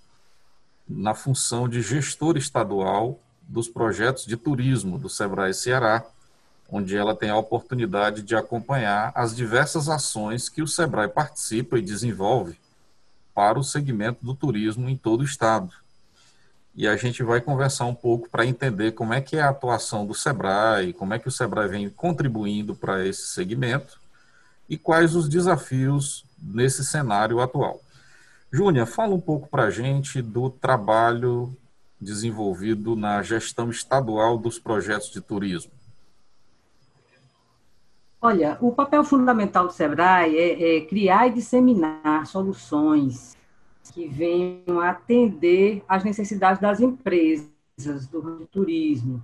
[0.88, 6.06] na função de gestor estadual dos projetos de turismo do Sebrae Ceará,
[6.70, 11.82] onde ela tem a oportunidade de acompanhar as diversas ações que o Sebrae participa e
[11.82, 12.58] desenvolve
[13.34, 15.74] para o segmento do turismo em todo o estado.
[16.76, 20.06] E a gente vai conversar um pouco para entender como é que é a atuação
[20.06, 24.00] do Sebrae, como é que o Sebrae vem contribuindo para esse segmento
[24.68, 27.80] e quais os desafios nesse cenário atual.
[28.52, 31.56] Júnia, fala um pouco para a gente do trabalho
[32.00, 35.72] desenvolvido na gestão estadual dos projetos de turismo.
[38.22, 43.36] Olha, o papel fundamental do SEBRAE é, é criar e disseminar soluções
[43.92, 49.22] que venham atender às necessidades das empresas do turismo,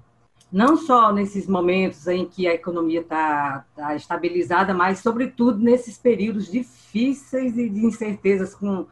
[0.51, 6.51] não só nesses momentos em que a economia está tá estabilizada, mas, sobretudo, nesses períodos
[6.51, 8.87] difíceis e de incertezas com,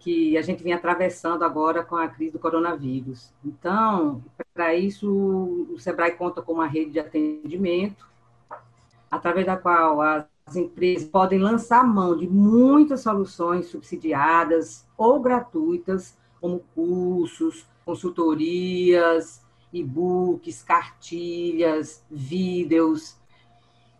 [0.00, 3.30] que a gente vem atravessando agora com a crise do coronavírus.
[3.44, 4.22] Então,
[4.54, 5.10] para isso,
[5.70, 8.08] o SEBRAE conta com uma rede de atendimento,
[9.10, 16.62] através da qual as empresas podem lançar mão de muitas soluções subsidiadas ou gratuitas, como
[16.74, 19.43] cursos, consultorias,
[19.74, 23.16] e-books, cartilhas, vídeos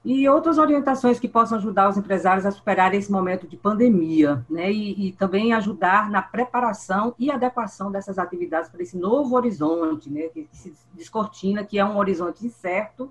[0.04, 4.70] e outras orientações que possam ajudar os empresários a superar esse momento de pandemia, né?
[4.70, 10.28] E, e, também ajudar na preparação e adequação dessas atividades para esse novo horizonte, né?
[10.28, 13.10] Que se descortina, que é um horizonte incerto,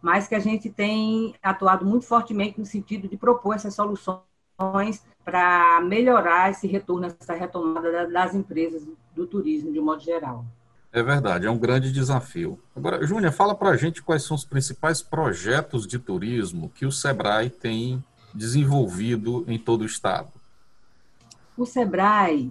[0.00, 4.24] mas que a gente tem atuado muito fortemente no sentido de propor essas soluções
[5.24, 8.86] para melhorar esse retorno, essa retomada das empresas
[9.16, 10.44] do turismo de um modo geral.
[10.92, 12.58] É verdade, é um grande desafio.
[12.74, 16.90] Agora, Júnior, fala para a gente quais são os principais projetos de turismo que o
[16.90, 18.02] SEBRAE tem
[18.34, 20.28] desenvolvido em todo o estado.
[21.56, 22.50] O SEBRAE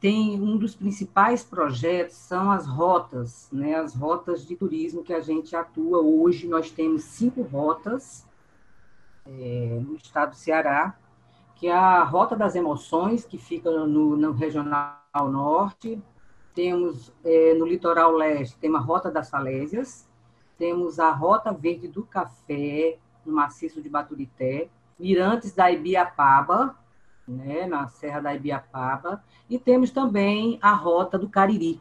[0.00, 3.76] tem um dos principais projetos são as rotas, né?
[3.76, 6.46] As rotas de turismo que a gente atua hoje.
[6.46, 8.26] Nós temos cinco rotas
[9.26, 10.96] é, no estado do Ceará,
[11.54, 16.00] que é a Rota das Emoções, que fica no, no Regional Norte,
[16.56, 20.08] temos é, no litoral leste, tem a Rota das Salésias,
[20.56, 22.96] temos a Rota Verde do Café,
[23.26, 26.74] no maciço de Baturité, Mirantes da Ibiapaba,
[27.28, 31.78] né, na Serra da Ibiapaba, e temos também a Rota do Cariri.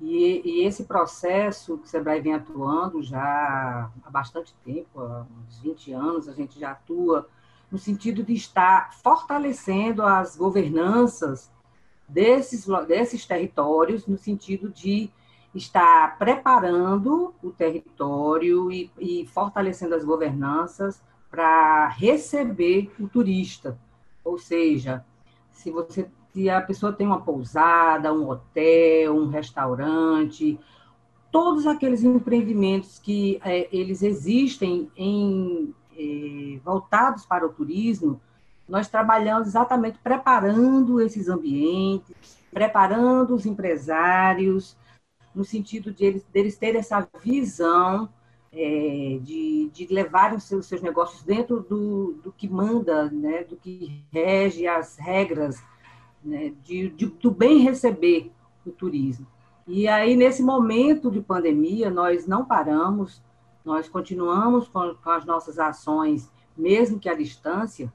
[0.00, 5.58] E, e esse processo que o SEBRAE vem atuando já há bastante tempo, há uns
[5.60, 7.28] 20 anos, a gente já atua
[7.70, 11.50] no sentido de estar fortalecendo as governanças
[12.08, 15.10] desses, desses territórios, no sentido de
[15.54, 23.78] estar preparando o território e, e fortalecendo as governanças para receber o turista.
[24.24, 25.04] Ou seja,
[25.50, 30.58] se você se a pessoa tem uma pousada, um hotel, um restaurante,
[31.30, 38.20] todos aqueles empreendimentos que é, eles existem em, é, voltados para o turismo,
[38.72, 42.16] nós trabalhamos exatamente preparando esses ambientes,
[42.50, 44.78] preparando os empresários,
[45.34, 48.08] no sentido de eles, deles terem essa visão
[48.50, 53.56] é, de, de levarem os seus, seus negócios dentro do, do que manda, né, do
[53.56, 55.62] que rege as regras
[56.24, 58.32] né, de, de, do bem receber
[58.64, 59.26] o turismo.
[59.66, 63.22] E aí, nesse momento de pandemia, nós não paramos,
[63.62, 67.92] nós continuamos com, com as nossas ações, mesmo que à distância,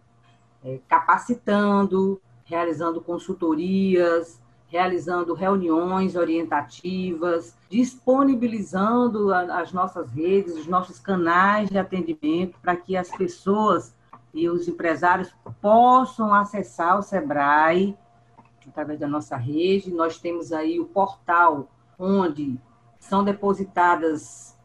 [0.68, 11.78] é, capacitando, realizando consultorias, realizando reuniões orientativas, disponibilizando as nossas redes, os nossos canais de
[11.78, 13.96] atendimento para que as pessoas
[14.34, 17.98] e os empresários possam acessar o Sebrae
[18.68, 19.90] através da nossa rede.
[19.90, 22.60] Nós temos aí o portal onde
[23.00, 24.58] são depositadas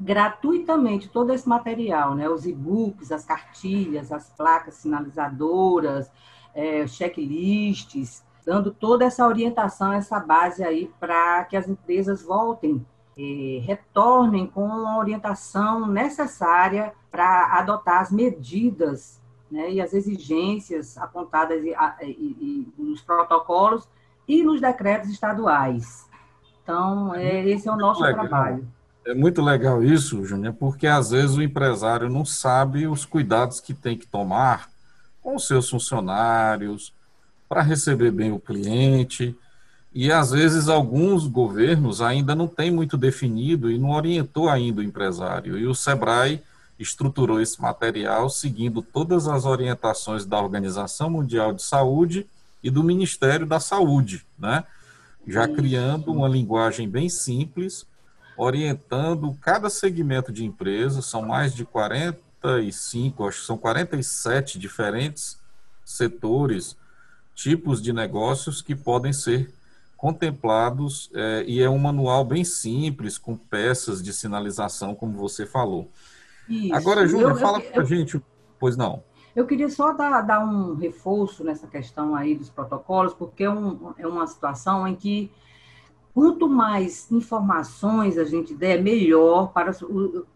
[0.00, 2.28] gratuitamente todo esse material, né?
[2.28, 6.10] Os e-books, as cartilhas, as placas sinalizadoras,
[6.54, 12.84] é, checklists, dando toda essa orientação, essa base aí para que as empresas voltem,
[13.16, 19.20] é, retornem com a orientação necessária para adotar as medidas
[19.50, 23.86] né, e as exigências apontadas e, e, e, nos protocolos
[24.26, 26.08] e nos decretos estaduais.
[26.62, 28.26] Então, é, esse é o nosso Legal.
[28.26, 28.79] trabalho.
[29.10, 33.74] É muito legal isso, Júnior, porque às vezes o empresário não sabe os cuidados que
[33.74, 34.70] tem que tomar
[35.20, 36.92] com os seus funcionários
[37.48, 39.36] para receber bem o cliente.
[39.92, 44.84] E às vezes alguns governos ainda não têm muito definido e não orientou ainda o
[44.84, 45.58] empresário.
[45.58, 46.40] E o Sebrae
[46.78, 52.28] estruturou esse material seguindo todas as orientações da Organização Mundial de Saúde
[52.62, 54.62] e do Ministério da Saúde, né?
[55.26, 57.89] Já criando uma linguagem bem simples
[58.40, 65.38] orientando cada segmento de empresa, são mais de 45, acho que são 47 diferentes
[65.84, 66.74] setores,
[67.34, 69.52] tipos de negócios que podem ser
[69.94, 75.90] contemplados é, e é um manual bem simples, com peças de sinalização, como você falou.
[76.48, 76.74] Isso.
[76.74, 78.18] Agora, Júlia, fala para a gente,
[78.58, 79.02] pois não.
[79.36, 83.92] Eu queria só dar, dar, um reforço nessa questão aí dos protocolos, porque é, um,
[83.98, 85.30] é uma situação em que
[86.12, 89.82] Quanto mais informações a gente der, melhor para os,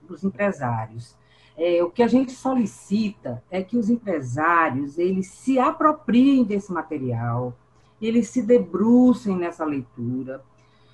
[0.09, 1.17] os empresários.
[1.57, 7.55] É, o que a gente solicita é que os empresários eles se apropriem desse material,
[8.01, 10.43] eles se debrucem nessa leitura.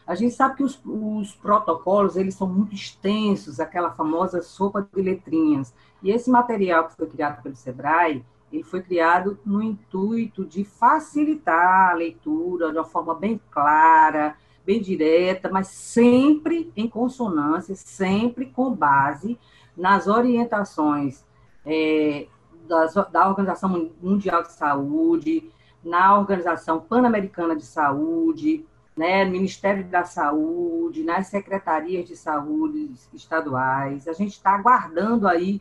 [0.06, 5.00] A gente sabe que os, os, protocolos eles são muito extensos, aquela famosa sopa de
[5.00, 5.72] letrinhas.
[6.02, 11.90] E esse material que foi criado pelo Sebrae, ele foi criado no intuito de facilitar
[11.90, 14.36] a leitura de uma forma bem clara,
[14.70, 19.36] bem direta, mas sempre em consonância, sempre com base
[19.76, 21.24] nas orientações
[21.66, 22.28] é,
[22.68, 25.50] das, da Organização Mundial de Saúde,
[25.84, 28.64] na Organização Pan-Americana de Saúde,
[28.96, 34.06] né, Ministério da Saúde, nas secretarias de saúde estaduais.
[34.06, 35.60] A gente está aguardando aí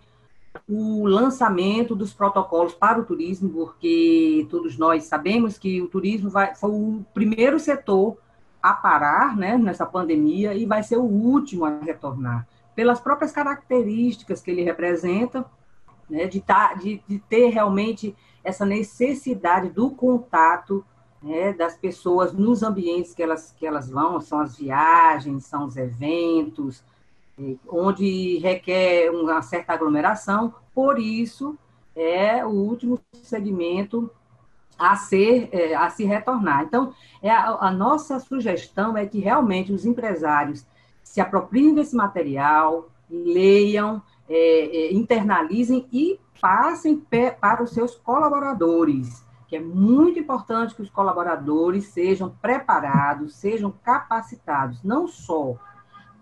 [0.67, 6.53] o lançamento dos protocolos para o turismo, porque todos nós sabemos que o turismo vai,
[6.53, 8.17] foi o primeiro setor
[8.61, 14.41] a parar né, nessa pandemia e vai ser o último a retornar, pelas próprias características
[14.41, 15.45] que ele representa,
[16.09, 20.83] né, de, tá, de, de ter realmente essa necessidade do contato
[21.21, 25.77] né, das pessoas nos ambientes que elas, que elas vão, são as viagens, são os
[25.77, 26.83] eventos,
[27.67, 31.57] onde requer uma certa aglomeração, por isso
[31.95, 34.09] é o último segmento
[34.79, 36.63] a ser é, a se retornar.
[36.63, 40.65] Então, é a, a, nossa sugestão é que realmente os empresários
[41.03, 47.03] se apropriem desse material, leiam, é, é, internalizem e passem
[47.41, 54.81] para os seus colaboradores, que é muito importante que os colaboradores sejam preparados, sejam capacitados,
[54.83, 55.55] não só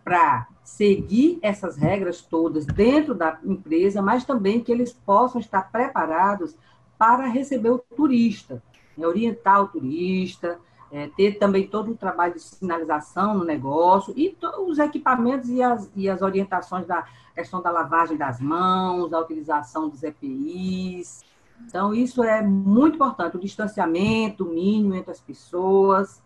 [0.04, 6.56] para seguir essas regras todas dentro da empresa, mas também que eles possam estar preparados
[6.98, 8.62] para receber o turista,
[8.98, 10.60] né, orientar o turista,
[10.92, 14.36] é, ter também todo um trabalho de sinalização no negócio e
[14.66, 19.90] os equipamentos e as, e as orientações da questão da lavagem das mãos, da utilização
[19.90, 21.24] dos EPIs.
[21.66, 26.22] Então, isso é muito importante, o distanciamento mínimo entre as pessoas.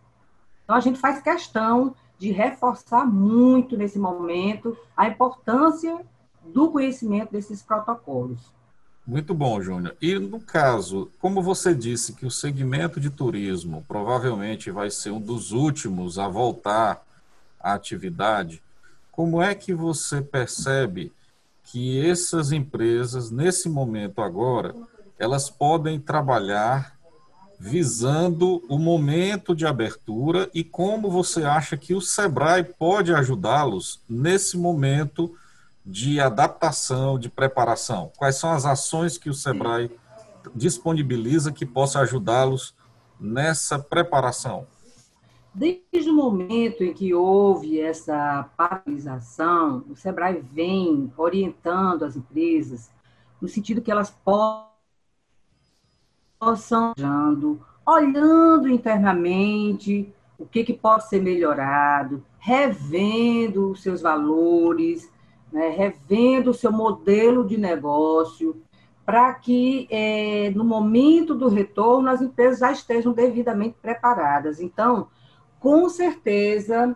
[0.64, 6.06] Então, a gente faz questão de reforçar muito nesse momento a importância
[6.46, 8.54] do conhecimento desses protocolos.
[9.06, 9.96] Muito bom, Júnior.
[10.02, 15.20] E no caso, como você disse que o segmento de turismo provavelmente vai ser um
[15.20, 17.04] dos últimos a voltar
[17.60, 18.62] à atividade,
[19.12, 21.12] como é que você percebe
[21.64, 24.76] que essas empresas, nesse momento agora,
[25.18, 26.96] elas podem trabalhar
[27.60, 34.58] visando o momento de abertura e como você acha que o Sebrae pode ajudá-los nesse
[34.58, 35.36] momento
[35.86, 38.12] de adaptação, de preparação?
[38.18, 39.92] Quais são as ações que o SEBRAE
[40.56, 42.76] disponibiliza que possa ajudá-los
[43.20, 44.68] nessa preparação?
[45.54, 52.90] Desde o momento em que houve essa paralisação, o SEBRAE vem orientando as empresas
[53.42, 54.16] no sentido que elas
[56.40, 56.94] possam,
[57.86, 65.12] olhando internamente o que, que pode ser melhorado, revendo os seus valores,
[65.52, 68.62] né, revendo o seu modelo de negócio,
[69.06, 74.62] para que, é, no momento do retorno, as empresas já estejam devidamente preparadas.
[74.62, 75.08] Então,
[75.60, 76.96] com certeza,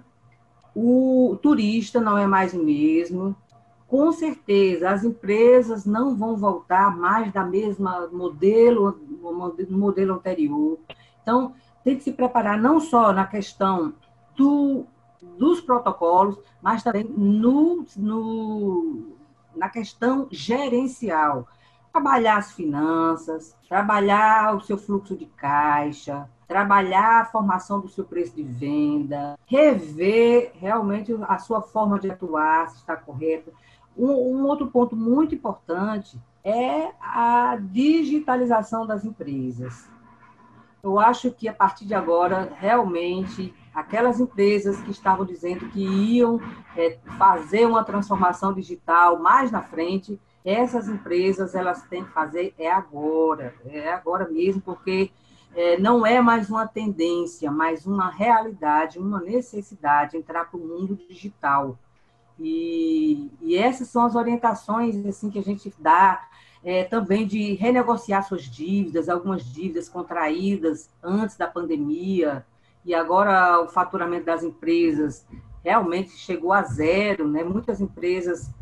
[0.76, 3.36] o turista não é mais o mesmo.
[3.88, 9.00] Com certeza, as empresas não vão voltar mais da mesma modelo,
[9.70, 10.80] modelo anterior.
[11.22, 13.94] Então, tem que se preparar não só na questão
[14.36, 14.86] do,
[15.22, 19.16] dos protocolos, mas também no, no,
[19.56, 21.48] na questão gerencial.
[21.92, 28.36] Trabalhar as finanças, trabalhar o seu fluxo de caixa, trabalhar a formação do seu preço
[28.36, 33.52] de venda, rever realmente a sua forma de atuar, se está correto.
[33.98, 39.90] Um, um, outro ponto muito importante é a digitalização das empresas.
[40.84, 46.40] Eu acho que a partir de agora, realmente, aquelas empresas que estavam dizendo que iam
[46.78, 52.72] é, fazer uma transformação digital mais na frente, essas empresas elas têm que fazer é
[52.72, 55.12] agora, é agora mesmo, porque
[55.54, 60.96] é, não é mais uma tendência, mas uma realidade, uma necessidade entrar para o mundo
[60.96, 61.78] digital.
[62.40, 66.28] E, e, essas são as orientações assim que a gente dá
[66.64, 72.46] é, também de renegociar suas dívidas, algumas dívidas contraídas antes da pandemia,
[72.86, 75.28] e agora o faturamento das empresas
[75.64, 77.44] realmente chegou a zero, né?
[77.44, 78.54] Muitas empresas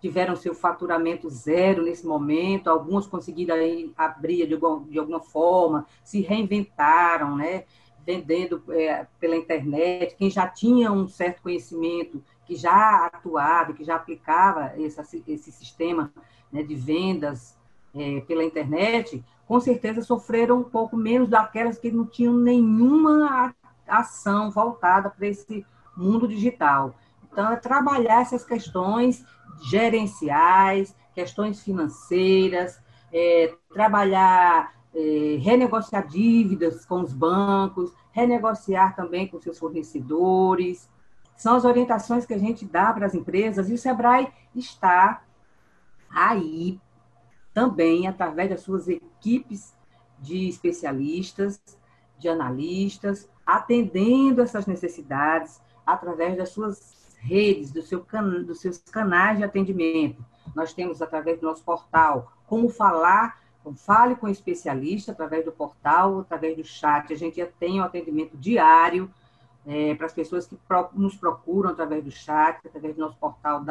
[0.00, 3.54] tiveram seu faturamento zero nesse momento, alguns conseguiram
[3.96, 7.64] abrir de alguma, de alguma forma, se reinventaram, né?
[8.04, 13.94] vendendo é, pela internet, quem já tinha um certo conhecimento, que já atuava, que já
[13.94, 16.12] aplicava esse, esse sistema
[16.50, 17.56] né, de vendas
[17.94, 23.54] é, pela internet, com certeza sofreram um pouco menos daquelas que não tinham nenhuma
[23.86, 26.94] ação voltada para esse mundo digital.
[27.30, 29.24] Então, é trabalhar essas questões
[29.62, 32.80] gerenciais, questões financeiras,
[33.12, 40.88] é, trabalhar, é, renegociar dívidas com os bancos, renegociar também com seus fornecedores.
[41.36, 45.22] São as orientações que a gente dá para as empresas e o Sebrae está
[46.10, 46.80] aí
[47.52, 49.74] também através das suas equipes
[50.18, 51.60] de especialistas,
[52.18, 59.38] de analistas, atendendo essas necessidades através das suas redes, do seu can, dos seus canais
[59.38, 60.24] de atendimento.
[60.54, 66.20] Nós temos, através do nosso portal, como falar, então, fale com especialista através do portal,
[66.20, 67.12] através do chat.
[67.12, 69.08] A gente já tem o um atendimento diário
[69.64, 70.58] é, para as pessoas que
[70.94, 73.62] nos procuram através do chat, através do nosso portal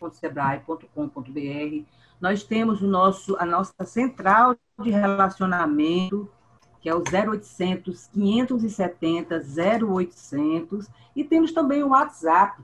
[0.00, 1.84] www.ce.sebrae.com.br.
[2.20, 6.28] Nós temos o nosso, a nossa central de relacionamento,
[6.80, 9.42] que é o 0800 570
[9.86, 12.62] 0800, e temos também o WhatsApp,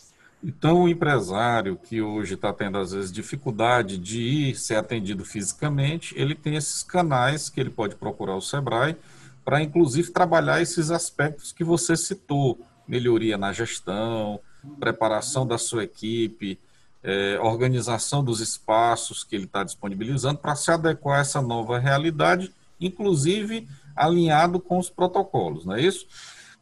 [0.42, 6.14] Então, o empresário que hoje está tendo, às vezes, dificuldade de ir ser atendido fisicamente,
[6.18, 8.96] ele tem esses canais que ele pode procurar o SEBRAE
[9.44, 14.40] para, inclusive, trabalhar esses aspectos que você citou: melhoria na gestão,
[14.78, 16.58] preparação da sua equipe,
[17.02, 22.52] é, organização dos espaços que ele está disponibilizando para se adequar a essa nova realidade,
[22.80, 26.06] inclusive alinhado com os protocolos, não é isso?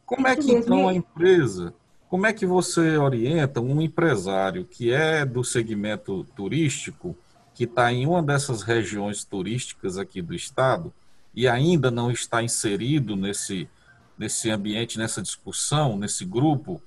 [0.05, 1.73] Como é que, então, a empresa
[2.09, 7.15] como é que você orienta um empresário que é do segmento turístico,
[7.53, 10.91] que está em uma dessas regiões turísticas aqui do estado
[11.35, 13.69] e ainda não está inserido nesse,
[14.17, 16.81] nesse ambiente, nessa discussão, nesse grupo?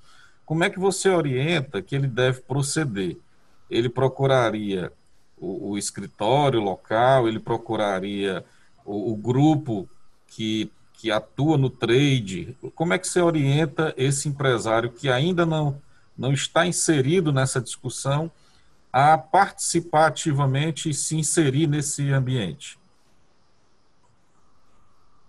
[0.45, 3.17] Como é que você orienta que ele deve proceder?
[3.75, 4.91] Ele procuraria
[5.37, 8.45] o, o escritório local, ele procuraria
[8.85, 9.87] o, o grupo
[10.27, 10.71] que
[11.03, 15.81] que atua no trade, como é que você orienta esse empresário que ainda não,
[16.17, 18.31] não está inserido nessa discussão
[18.89, 22.79] a participar ativamente e se inserir nesse ambiente?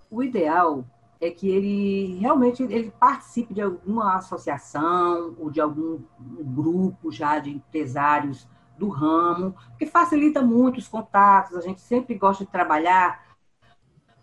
[0.08, 0.84] O ideal
[1.26, 7.50] é que ele realmente ele participe de alguma associação ou de algum grupo já de
[7.50, 11.57] empresários do ramo, que facilita muito os contatos.
[11.57, 13.25] A gente sempre gosta de trabalhar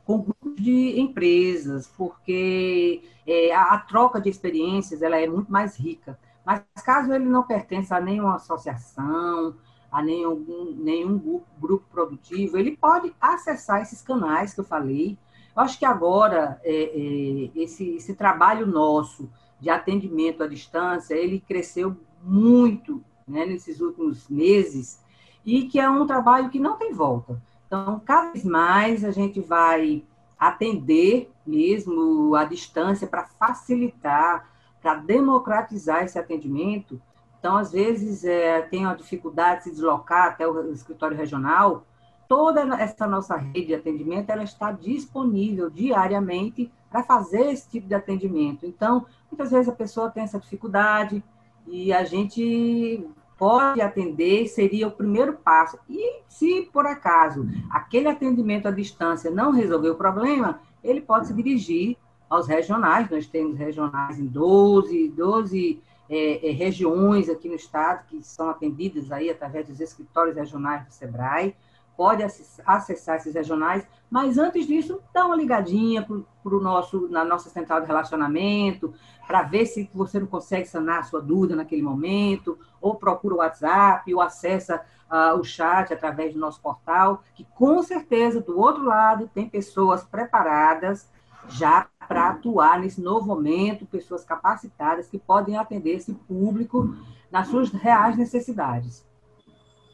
[0.03, 5.77] com grupos de empresas, porque é, a, a, troca de experiências ela é muito mais
[5.77, 6.19] rica.
[6.45, 9.55] Mas caso ele não pertença a nenhuma associação,
[9.91, 15.17] a nenhum, nenhum grupo, grupo produtivo, ele pode acessar esses canais que eu falei.
[15.55, 19.29] Eu acho que agora é, é, esse, esse trabalho nosso
[19.59, 24.99] de atendimento à distância, ele cresceu muito né, nesses últimos meses,
[25.45, 27.41] e que é um trabalho que não tem volta.
[27.67, 30.03] Então, cada vez mais a gente vai
[30.37, 34.49] atender mesmo a distância para facilitar,
[34.81, 37.01] para democratizar esse atendimento.
[37.39, 41.85] Então, às vezes, é, tem a dificuldade de se deslocar até o escritório regional.
[42.31, 47.93] Toda essa nossa rede de atendimento ela está disponível diariamente para fazer esse tipo de
[47.93, 48.65] atendimento.
[48.65, 51.21] Então, muitas vezes a pessoa tem essa dificuldade,
[51.67, 53.05] e a gente
[53.37, 55.77] pode atender, seria o primeiro passo.
[55.89, 61.33] E se por acaso aquele atendimento à distância não resolver o problema, ele pode se
[61.33, 61.97] dirigir
[62.29, 63.09] aos regionais.
[63.09, 69.11] Nós temos regionais em 12, 12 é, é, regiões aqui no estado que são atendidas
[69.11, 71.53] aí através dos escritórios regionais do SEBRAE
[72.01, 72.23] pode
[72.65, 77.79] acessar esses regionais, mas antes disso, dá uma ligadinha para o nosso, na nossa central
[77.79, 78.91] de relacionamento,
[79.27, 83.37] para ver se você não consegue sanar a sua dúvida naquele momento, ou procura o
[83.37, 84.81] WhatsApp, ou acessa
[85.11, 90.03] uh, o chat através do nosso portal, que com certeza, do outro lado, tem pessoas
[90.03, 91.07] preparadas
[91.49, 96.95] já para atuar nesse novo momento, pessoas capacitadas que podem atender esse público
[97.29, 99.05] nas suas reais necessidades.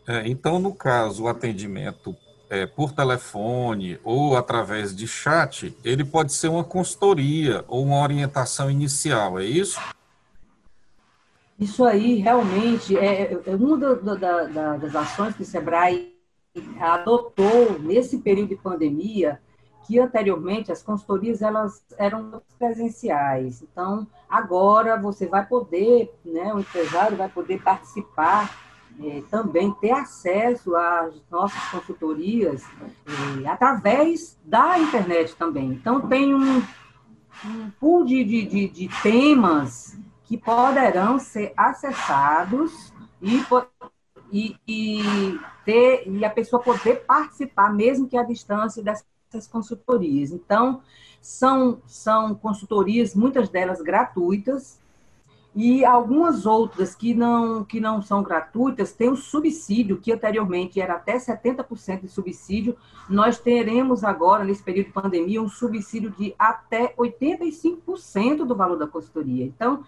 [0.07, 2.15] É, então, no caso, o atendimento
[2.49, 8.71] é, por telefone ou através de chat, ele pode ser uma consultoria ou uma orientação
[8.71, 9.77] inicial, é isso?
[11.59, 16.15] Isso aí realmente é, é uma da, da, da, das ações que o Sebrae
[16.79, 19.41] adotou nesse período de pandemia,
[19.85, 23.61] que anteriormente as consultorias elas eram presenciais.
[23.61, 28.66] Então, agora você vai poder, né, o empresário vai poder participar
[29.03, 32.63] é, também ter acesso às nossas consultorias
[33.43, 35.71] é, através da internet também.
[35.71, 36.63] Então, tem um,
[37.45, 43.43] um pool de, de, de, temas que poderão ser acessados e,
[44.31, 50.31] e, e, ter, e a pessoa poder participar, mesmo que à distância, dessas consultorias.
[50.31, 50.81] Então,
[51.21, 54.79] são, são consultorias, muitas delas gratuitas,
[55.59, 60.93] e algumas outras que não, que não são gratuitas têm um subsídio, que anteriormente era
[60.93, 62.77] até 70% de subsídio.
[63.09, 68.85] Nós teremos agora, nesse período de pandemia, um subsídio de até 85% do valor da
[68.85, 69.45] consultoria.
[69.45, 69.83] Então,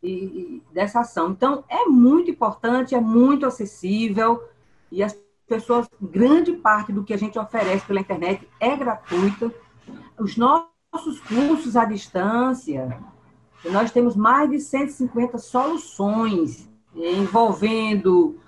[0.00, 1.32] e, dessa ação.
[1.32, 4.40] Então, é muito importante, é muito acessível,
[4.88, 9.52] e as pessoas, grande parte do que a gente oferece pela internet é gratuita.
[10.16, 13.02] Os nossos cursos à distância,
[13.70, 18.38] nós temos mais de 150 soluções envolvendo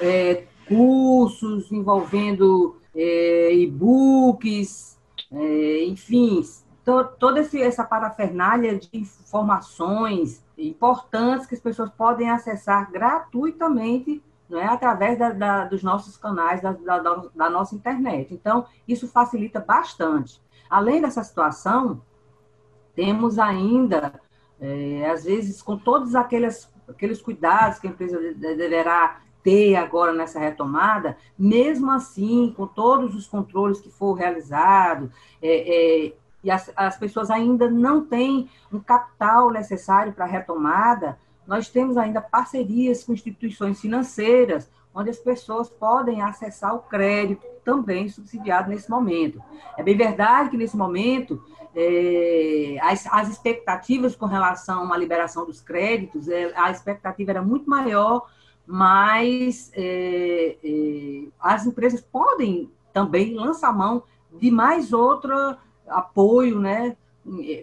[0.00, 4.98] é, cursos, envolvendo é, e-books,
[5.32, 6.42] é, enfim,
[6.84, 15.18] to, toda essa parafernália de informações importantes que as pessoas podem acessar gratuitamente é, através
[15.18, 18.32] da, da, dos nossos canais, da, da, nossa internet.
[18.32, 20.40] Então, isso facilita bastante.
[20.68, 22.02] Além dessa situação,
[22.94, 24.20] temos ainda
[24.60, 30.40] é, às vezes, com todos aqueles, aqueles cuidados que a empresa deverá ter agora nessa
[30.40, 35.12] retomada, mesmo assim, com todos os controles que for realizado,
[35.42, 36.12] é, é,
[36.42, 41.96] e as, as pessoas ainda não têm um capital necessário para a retomada, nós temos
[41.98, 48.90] ainda parcerias com instituições financeiras, onde as pessoas podem acessar o crédito também subsidiado nesse
[48.90, 49.42] momento.
[49.76, 51.42] É bem verdade que nesse momento
[51.74, 57.68] é, as, as, expectativas com relação à liberação dos créditos, é, a expectativa era muito
[57.68, 58.28] maior,
[58.66, 65.34] mas é, é as empresas podem também lançar mão de mais outro
[65.86, 66.96] apoio né,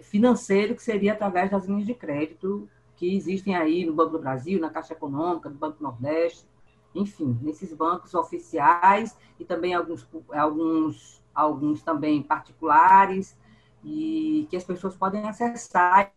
[0.02, 4.60] financeiro, que seria através das linhas de crédito que existem aí no Banco do Brasil,
[4.60, 6.46] na Caixa Econômica, no Banco Nordeste,
[6.94, 13.36] enfim, nesses bancos oficiais e também alguns, alguns, alguns também particulares,
[13.84, 16.12] e que as pessoas podem acessar.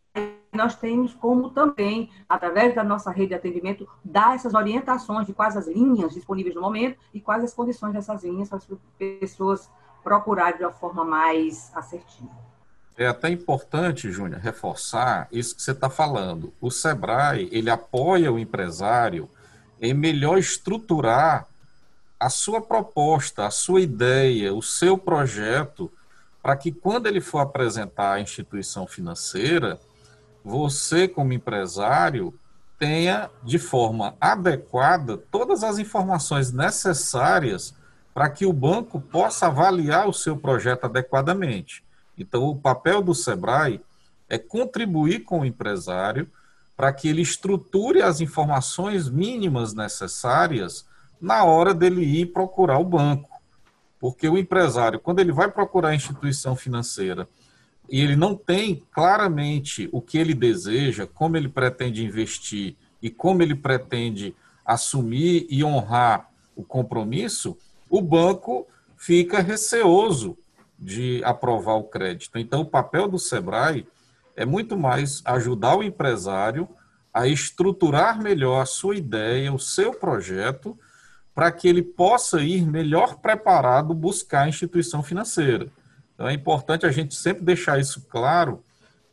[0.54, 5.58] Nós temos como também, através da nossa rede de atendimento, dar essas orientações de quais
[5.58, 9.70] as linhas disponíveis no momento e quais as condições dessas linhas para as pessoas
[10.04, 12.32] procurarem de uma forma mais assertiva.
[12.98, 16.54] É até importante, Júnior, reforçar isso que você está falando.
[16.62, 19.30] O Sebrae, ele apoia o empresário
[19.82, 21.46] em melhor estruturar
[22.18, 25.92] a sua proposta, a sua ideia, o seu projeto,
[26.46, 29.80] para que quando ele for apresentar a instituição financeira,
[30.44, 32.40] você, como empresário,
[32.78, 37.74] tenha de forma adequada todas as informações necessárias
[38.14, 41.84] para que o banco possa avaliar o seu projeto adequadamente.
[42.16, 43.82] Então, o papel do SEBRAE
[44.30, 46.30] é contribuir com o empresário
[46.78, 50.86] para que ele estruture as informações mínimas necessárias
[51.20, 53.35] na hora dele ir procurar o banco.
[54.06, 57.28] Porque o empresário, quando ele vai procurar a instituição financeira
[57.90, 63.42] e ele não tem claramente o que ele deseja, como ele pretende investir e como
[63.42, 67.58] ele pretende assumir e honrar o compromisso,
[67.90, 70.38] o banco fica receoso
[70.78, 72.38] de aprovar o crédito.
[72.38, 73.88] Então, o papel do Sebrae
[74.36, 76.70] é muito mais ajudar o empresário
[77.12, 80.78] a estruturar melhor a sua ideia, o seu projeto,
[81.36, 85.68] para que ele possa ir melhor preparado buscar a instituição financeira.
[86.14, 88.64] Então é importante a gente sempre deixar isso claro,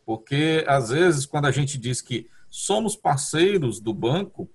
[0.06, 4.48] porque às vezes quando a gente diz que somos parceiros do banco,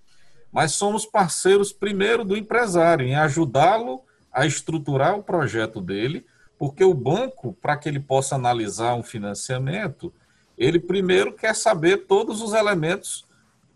[0.50, 4.02] mas somos parceiros primeiro do empresário em ajudá-lo
[4.32, 6.26] a estruturar o projeto dele,
[6.58, 10.14] porque o banco, para que ele possa analisar um financiamento,
[10.58, 13.26] ele primeiro quer saber todos os elementos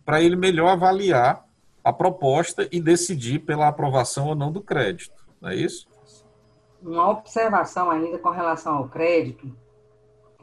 [0.06, 1.46] para ele melhor avaliar
[1.84, 5.22] a proposta e decidir pela aprovação ou não do crédito.
[5.40, 5.88] Não é isso?
[6.82, 9.52] Uma observação ainda com relação ao crédito.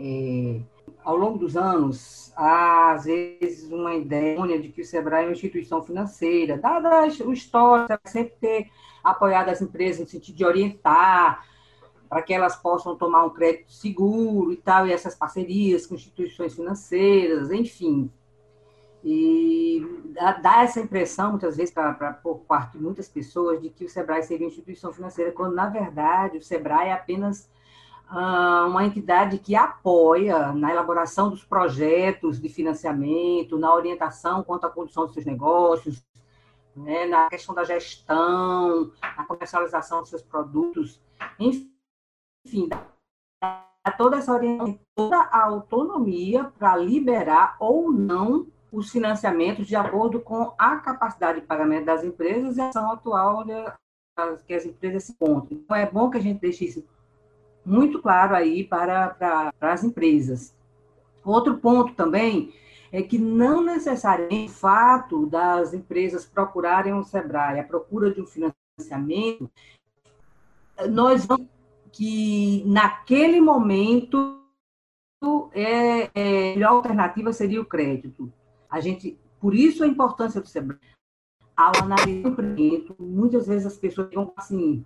[0.01, 0.61] É,
[1.05, 5.33] ao longo dos anos, há às vezes uma ideia de que o Sebrae é uma
[5.33, 8.71] instituição financeira, dada o histórico, sempre ter
[9.03, 11.45] apoiado as empresas no sentido de orientar
[12.09, 16.55] para que elas possam tomar um crédito seguro e tal, e essas parcerias com instituições
[16.55, 18.11] financeiras, enfim,
[19.05, 19.87] e
[20.43, 21.75] dá essa impressão, muitas vezes,
[22.23, 25.69] por parte de muitas pessoas, de que o SEBRAE seria uma instituição financeira, quando, na
[25.69, 27.49] verdade, o SEBRAE é apenas
[28.09, 34.71] ah, uma entidade que apoia na elaboração dos projetos de financiamento, na orientação quanto à
[34.71, 36.05] condução dos seus negócios,
[36.75, 41.01] né, na questão da gestão, na comercialização dos seus produtos,
[41.39, 42.69] enfim,
[43.97, 50.53] toda essa orientação, toda a autonomia para liberar ou não os financiamentos de acordo com
[50.59, 53.45] a capacidade de pagamento das empresas e a ação atual
[54.47, 55.59] que as empresas se encontram.
[55.59, 56.85] Então, é bom que a gente deixe isso
[57.65, 60.55] muito claro aí para, para, para as empresas.
[61.25, 62.53] Outro ponto também
[62.91, 68.27] é que não necessariamente o fato das empresas procurarem o SEBRAE, a procura de um
[68.27, 69.51] financiamento,
[70.91, 71.47] nós vamos
[71.93, 74.41] que naquele momento
[75.53, 78.33] é, é, a melhor alternativa seria o crédito.
[78.71, 80.79] A gente, por isso a importância do SEBRAE.
[81.57, 84.85] Ao analisar o empreendimento, muitas vezes as pessoas vão assim,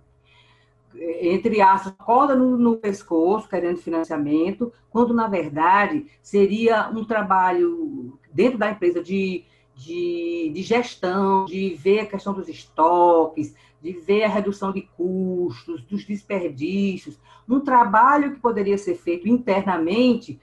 [0.95, 8.57] entre aspas, corda no, no, pescoço, querendo financiamento, quando, na verdade, seria um trabalho dentro
[8.57, 9.43] da empresa de,
[9.75, 15.83] de, de, gestão, de ver a questão dos estoques, de ver a redução de custos,
[15.83, 20.39] dos desperdícios, um trabalho que poderia ser feito internamente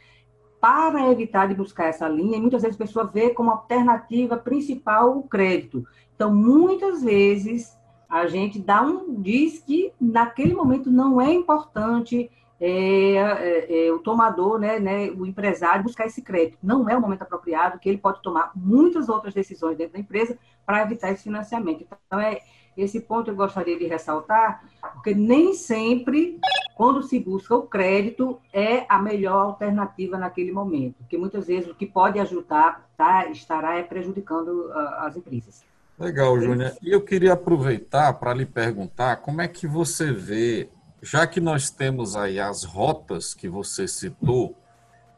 [0.60, 5.16] para evitar de buscar essa linha, e muitas vezes a pessoa vê como alternativa principal
[5.16, 5.86] o crédito.
[6.14, 13.14] Então, muitas vezes, a gente dá um, diz que naquele momento não é importante é,
[13.14, 16.58] é, é, o tomador, né, né, o empresário buscar esse crédito.
[16.62, 20.38] Não é o momento apropriado, que ele pode tomar muitas outras decisões dentro da empresa
[20.66, 21.86] para evitar esse financiamento.
[22.06, 22.42] Então, é,
[22.76, 26.38] esse ponto eu gostaria de ressaltar, porque nem sempre
[26.74, 31.74] quando se busca o crédito, é a melhor alternativa naquele momento, porque muitas vezes o
[31.74, 35.62] que pode ajudar tá, estará é prejudicando uh, as empresas.
[35.98, 36.72] Legal, Júnior.
[36.80, 40.70] E eu queria aproveitar para lhe perguntar como é que você vê,
[41.02, 44.56] já que nós temos aí as rotas que você citou,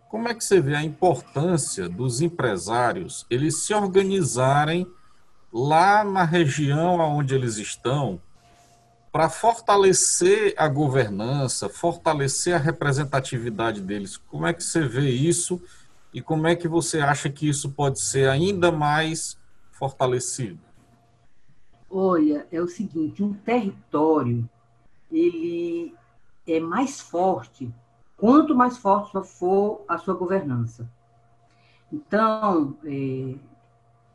[0.08, 4.86] como é que você vê a importância dos empresários eles se organizarem
[5.52, 8.20] lá na região onde eles estão
[9.12, 14.16] para fortalecer a governança, fortalecer a representatividade deles.
[14.16, 15.60] Como é que você vê isso
[16.14, 19.36] e como é que você acha que isso pode ser ainda mais
[19.70, 20.58] fortalecido?
[21.90, 24.48] Olha, é o seguinte, um território
[25.10, 25.94] ele
[26.46, 27.70] é mais forte
[28.16, 30.88] quanto mais forte for a sua governança.
[31.92, 33.34] Então, é,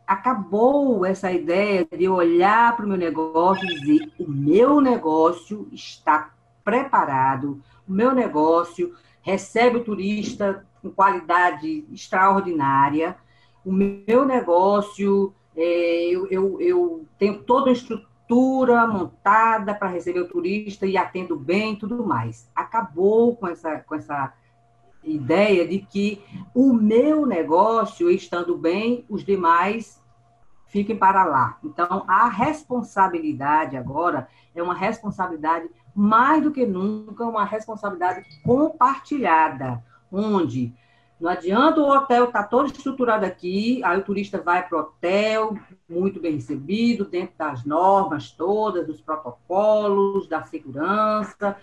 [0.07, 6.33] acabou essa ideia de olhar para o meu negócio e dizer: o meu negócio está
[6.63, 13.17] preparado, o meu negócio recebe o turista com qualidade extraordinária,
[13.65, 20.27] o meu negócio, é, eu, eu, eu tenho toda a estrutura montada para receber o
[20.27, 22.49] turista e atendo bem tudo mais.
[22.55, 24.33] Acabou com essa, com essa
[25.03, 26.21] ideia de que
[26.53, 30.03] o meu negócio estando bem, os demais
[30.67, 31.57] fiquem para lá.
[31.63, 40.73] Então, a responsabilidade agora é uma responsabilidade mais do que nunca, uma responsabilidade compartilhada, onde
[41.19, 44.81] não adianta o hotel estar tá todo estruturado aqui, aí o turista vai para o
[44.81, 45.57] hotel,
[45.89, 51.57] muito bem recebido, dentro das normas todas, dos protocolos, da segurança,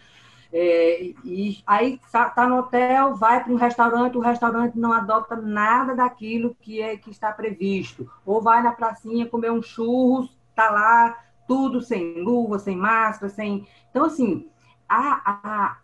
[0.57, 5.35] é, e aí está tá no hotel, vai para um restaurante, o restaurante não adota
[5.35, 8.09] nada daquilo que é que está previsto.
[8.25, 13.67] Ou vai na pracinha comer um churros, está lá tudo sem luva, sem máscara, sem.
[13.91, 14.49] Então, assim,
[14.89, 15.79] a, a,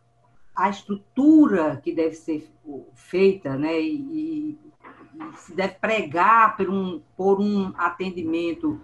[0.54, 2.48] a estrutura que deve ser
[2.94, 4.58] feita, né, e, e
[5.36, 8.80] se deve pregar por um, por um atendimento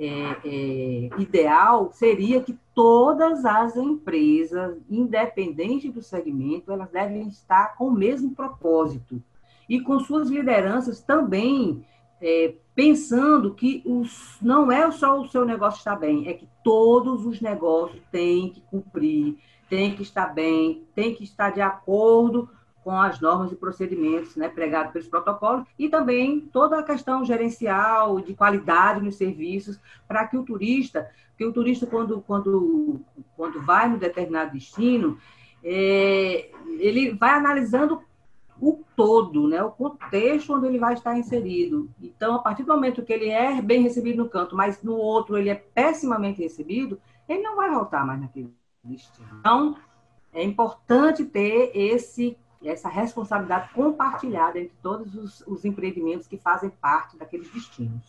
[0.00, 7.88] é, é, ideal seria que todas as empresas, independente do segmento, elas devem estar com
[7.88, 9.22] o mesmo propósito
[9.68, 11.84] e com suas lideranças também
[12.18, 17.26] é, pensando que os, não é só o seu negócio estar bem, é que todos
[17.26, 19.36] os negócios têm que cumprir,
[19.68, 22.48] têm que estar bem, têm que estar de acordo
[22.82, 28.20] com as normas e procedimentos né, pregados pelos protocolos e também toda a questão gerencial
[28.20, 33.00] de qualidade nos serviços para que o turista, que o turista quando, quando,
[33.36, 35.18] quando vai no determinado destino,
[35.62, 38.02] é, ele vai analisando
[38.60, 41.90] o todo, né, o contexto onde ele vai estar inserido.
[42.00, 45.38] Então, a partir do momento que ele é bem recebido no canto, mas no outro
[45.38, 49.28] ele é pessimamente recebido, ele não vai voltar mais naquele destino.
[49.38, 49.76] Então,
[50.32, 52.36] é importante ter esse
[52.68, 58.02] essa responsabilidade compartilhada entre todos os, os empreendimentos que fazem parte daqueles destinos.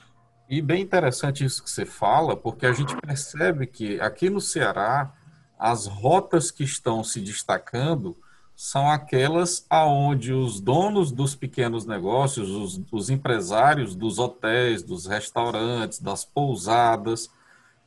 [0.49, 5.13] E bem interessante isso que você fala, porque a gente percebe que aqui no Ceará
[5.57, 8.17] as rotas que estão se destacando
[8.55, 15.99] são aquelas aonde os donos dos pequenos negócios, os, os empresários dos hotéis, dos restaurantes,
[15.99, 17.29] das pousadas,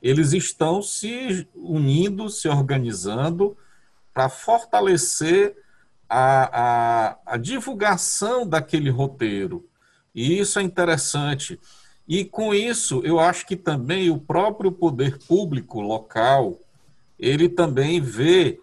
[0.00, 3.56] eles estão se unindo, se organizando
[4.12, 5.56] para fortalecer
[6.16, 9.68] a, a, a divulgação daquele roteiro.
[10.14, 11.58] E isso é interessante.
[12.06, 16.56] E com isso, eu acho que também o próprio poder público local,
[17.18, 18.60] ele também vê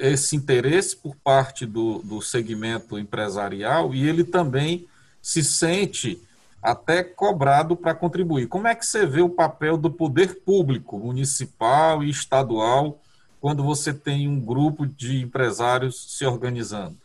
[0.00, 4.88] esse interesse por parte do, do segmento empresarial e ele também
[5.22, 6.20] se sente
[6.60, 8.48] até cobrado para contribuir.
[8.48, 13.00] Como é que você vê o papel do poder público municipal e estadual
[13.40, 16.98] quando você tem um grupo de empresários se organizando?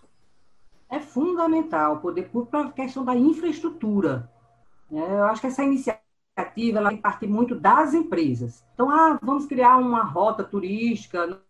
[0.90, 4.30] É fundamental o poder público para a questão da infraestrutura.
[4.92, 8.64] É, eu acho que essa iniciativa ela partir muito das empresas.
[8.74, 11.42] Então, ah, vamos criar uma rota turística.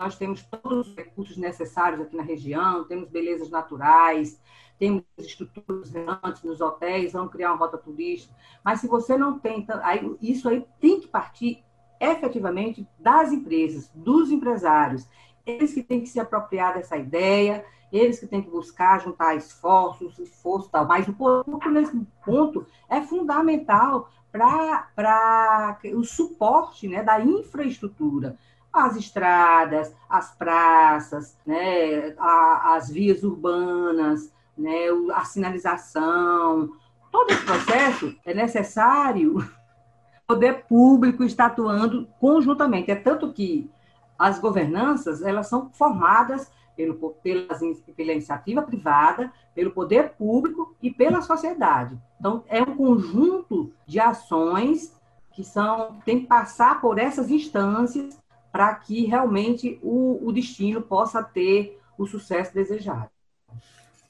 [0.00, 4.40] Nós temos todos os recursos necessários aqui na região, temos belezas naturais,
[4.78, 5.92] temos estruturas
[6.24, 8.34] antes nos hotéis, vamos criar uma rota turística.
[8.64, 11.62] Mas se você não tem, aí, isso aí tem que partir
[12.02, 15.06] efetivamente das empresas, dos empresários.
[15.46, 20.18] Eles que têm que se apropriar dessa ideia, eles que têm que buscar juntar esforços,
[20.18, 20.86] esforço tal.
[20.86, 28.36] Mas o público, nesse ponto, é fundamental para o suporte né, da infraestrutura.
[28.72, 36.72] As estradas, as praças, né, a, as vias urbanas, né, a sinalização.
[37.12, 39.36] Todo esse processo é necessário
[40.26, 42.90] poder público está atuando conjuntamente.
[42.90, 43.70] É tanto que
[44.18, 47.54] as governanças elas são formadas pelo, pela,
[47.96, 51.98] pela iniciativa privada, pelo poder público e pela sociedade.
[52.18, 54.94] Então, é um conjunto de ações
[55.32, 58.18] que são tem que passar por essas instâncias
[58.50, 63.11] para que realmente o, o destino possa ter o sucesso desejado.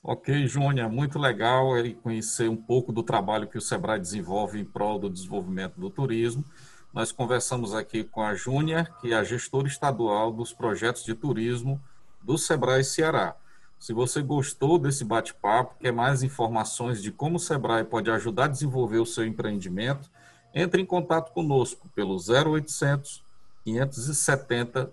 [0.04, 1.68] Ok, Júnia, muito legal
[2.02, 6.44] conhecer um pouco do trabalho que o Sebrae desenvolve em prol do desenvolvimento do turismo.
[6.92, 11.80] Nós conversamos aqui com a Júnia, que é a gestora estadual dos projetos de turismo
[12.20, 13.36] do Sebrae Ceará.
[13.78, 18.48] Se você gostou desse bate-papo, quer mais informações de como o Sebrae pode ajudar a
[18.48, 20.10] desenvolver o seu empreendimento,
[20.52, 23.22] entre em contato conosco pelo 0800
[23.64, 24.90] 570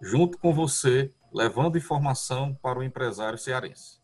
[0.00, 3.99] Junto com você, levando informação para o empresário cearense.